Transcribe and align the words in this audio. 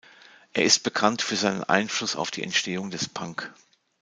Er 0.53 0.63
ist 0.63 0.81
bekannt 0.81 1.21
für 1.21 1.35
seinen 1.35 1.63
Einfluss 1.63 2.15
auf 2.15 2.31
die 2.31 2.41
Entstehung 2.41 2.89
des 2.89 3.07
Punk. 3.07 3.53